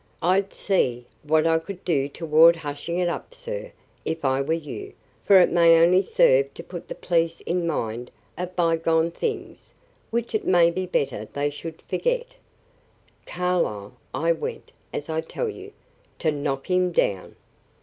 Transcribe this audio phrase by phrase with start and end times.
[0.23, 3.71] I'd see what I could do toward hushing it up, sir,
[4.03, 4.93] if I were you,
[5.23, 9.75] for it may only serve to put the police in mind of by gone things,
[10.09, 12.35] which it may be better they should forget.'
[13.27, 15.71] Carlyle, I went, as I tell you,
[16.17, 17.35] to knock him down.